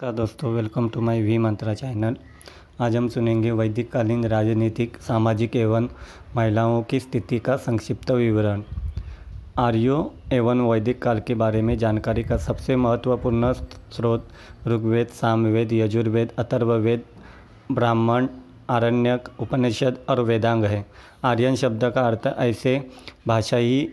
[0.00, 2.16] दोस्तों welcome to my V Mantra channel
[2.80, 5.88] आज हम सुनेंगे वैदिक कालीन राजनीतिक, सामाजिक एवं
[6.36, 8.62] महिलाओं की स्थिति का संक्षिप्त विवरण।
[9.58, 9.96] आर्यो
[10.32, 14.28] एवं वैदिक काल के बारे में जानकारी का सबसे महत्वपूर्ण स्रोत
[14.66, 17.04] ऋग्वेद, सामवेद, यजुर्वेद, अथर्ववेद,
[17.72, 18.28] ब्राह्मण,
[18.70, 20.84] आरण्यक, उपनिषद और वेदांग है।
[21.24, 22.80] आर्यन शब्द का अर्थ ऐसे
[23.28, 23.88] भाषाई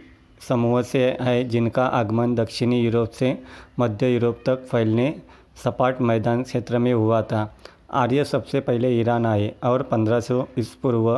[0.50, 3.38] समूह से है जिनका आगमन दक्षिणी यूरोप से
[3.80, 5.16] मध्य यूरोप तक फैलने
[5.56, 7.58] सपाट मैदान क्षेत्र में हुआ था।
[7.92, 11.18] आर्य सबसे पहले ईरान आए और 1500 ईस पूर्व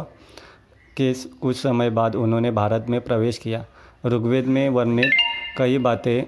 [0.98, 3.66] के कुछ समय बाद उन्होंने भारत में प्रवेश किया।
[4.06, 5.12] ऋग्वेद में वर्णित
[5.58, 6.24] कई बातें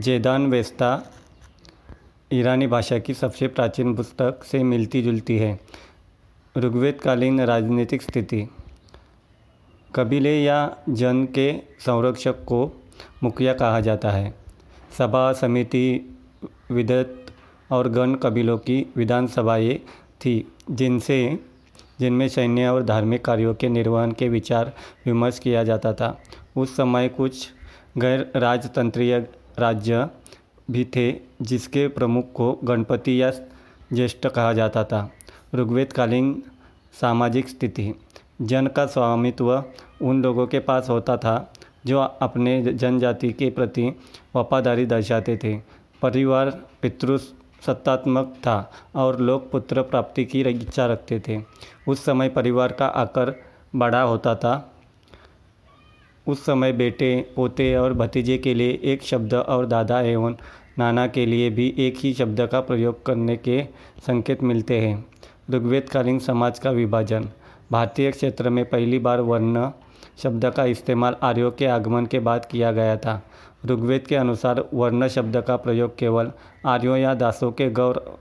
[0.00, 1.12] जेदान वेस्ता
[2.32, 5.60] ईरानी भाषा की सबसे प्राचीन पुस्तक से मिलती जुलती है।
[6.58, 8.48] ऋग्वेदकालीन राजनीतिक स्थिति।
[9.94, 12.82] कबीले या जन के संरक्षक को
[13.22, 14.34] मुखिया कहा जाता है।
[14.98, 16.16] सभा समिति
[16.70, 17.26] विदत
[17.70, 19.74] और गण कबीलों की विधानसभाएँ
[20.20, 21.38] थी, जिनसे,
[22.00, 24.72] जिनमें सैन्य और धार्मिक कार्यों के निर्वहन के विचार
[25.06, 26.22] विमर्श किया जाता था।
[26.56, 27.48] उस समय कुछ
[27.98, 29.18] गैर राजतंत्रीय
[29.58, 30.08] राज्य
[30.70, 33.30] भी थे, जिसके प्रमुख को गणपति या
[33.92, 35.12] ज्येष्ठ कहा जाता था।
[35.54, 36.42] ऋग्वेदकालीन
[37.00, 37.94] सामाजिक स्थिति,
[38.42, 39.64] जन का स्वामित्व
[40.02, 41.52] उन लोगों के पास होता था,
[41.86, 43.92] जो अपने जनजाति के प्रति
[44.36, 46.50] वफादारी दर्शाते थे। परिवार
[46.82, 47.16] पितृ
[47.66, 51.38] सत्तात्मक था और लोग पुत्र प्राप्ति की इच्छा रखते थे।
[51.88, 53.34] उस समय परिवार का आकर
[53.76, 54.72] बड़ा होता था।
[56.26, 60.36] उस समय बेटे, पोते और भतीजे के लिए एक शब्द और दादा एवं
[60.78, 63.62] नाना के लिए भी एक ही शब्द का प्रयोग करने के
[64.06, 65.04] संकेत मिलते हैं।
[65.50, 67.28] ऋग्वेदकालीन समाज का विभाजन।
[67.72, 69.70] भारतीय क्षेत्र में पहली बार वर्ण
[70.22, 73.22] शब्द का इस्तेमाल आर्यों के आगमन के बाद किया गया था।
[73.66, 76.32] ऋग्वेद के अनुसार वर्ण शब्द का प्रयोग केवल
[76.66, 78.18] आर्यों या दासों के गौर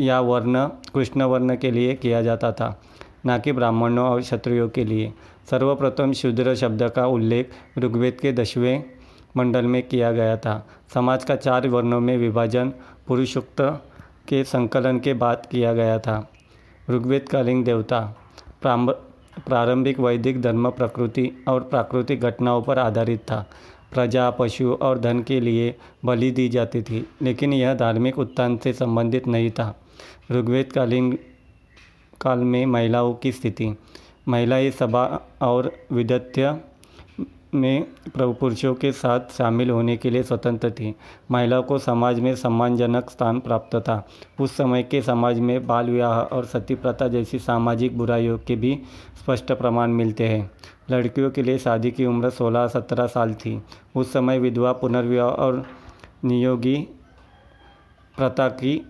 [0.00, 2.80] या वर्ण, कृष्ण वर्ण के लिए किया जाता था,
[3.26, 5.12] न कि ब्राह्मणों और क्षत्रियों के लिए।
[5.50, 8.84] सर्वप्रथम शूद्र शब्द का उल्लेख ऋग्वेद के दसवें
[9.36, 12.72] मंडल में किया गया था। समाज का चार वर्णों में विभाजन
[13.06, 13.60] पुरुषोक्त
[14.28, 16.30] के संकलन के बाद किया गया था।
[16.90, 18.00] ऋग्वेद ऋग्वेदकालीन देवता
[19.46, 23.46] प्रारंभिक वैदिक धर्म प्रकृति और प्राकृतिक घटनाओं पर आधारित था।
[23.92, 25.74] प्रजा, पशु और धन के लिए
[26.04, 29.74] बलि दी जाती थी, लेकिन यह धार्मिक उत्थान से संबंधित नहीं था।
[30.32, 31.12] ऋग्वेदकालीन
[32.20, 33.76] काल में महिलाओं की स्थिति,
[34.28, 35.04] महिलाएँ सभा
[35.42, 36.60] और विदत्य
[37.54, 37.86] में
[38.18, 40.94] पुरुषों के साथ शामिल होने के लिए स्वतंत्र थी।
[41.30, 44.06] महिलाओं को समाज में सम्मानजनक स्थान प्राप्त था।
[44.40, 48.78] उस समय के समाज में बाल विवाह और सती प्रथा जैसी सामाजिक बुराइयों के भी
[49.20, 50.50] स्पष्ट प्रमाण मिलते हैं।
[50.90, 53.62] लड़कियों के लिए शादी की उम्र 16-17 साल थी।
[53.94, 55.64] उस समय विधवा पुनर्विवाह और
[56.24, 56.76] नियोगी
[58.16, 58.80] प्रथा की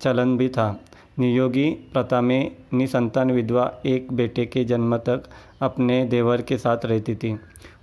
[0.00, 0.80] चलन भी था।
[1.18, 5.24] नियोगी प्रथा में निसंतान विधवा एक बेटे के जन्म तक
[5.62, 7.38] अपने देवर के साथ रहती थी।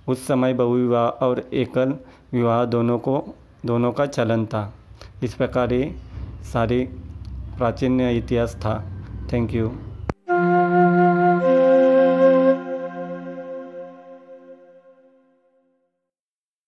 [0.08, 1.94] उस समय बहुविवाह और एकल
[2.32, 3.34] विवाह दोनों को,
[3.66, 4.74] दोनों का चलन था।
[5.22, 5.94] इस प्रकार ये
[6.52, 6.84] सारी
[7.58, 8.84] प्राचीन इतिहास था।
[9.32, 9.72] Thank you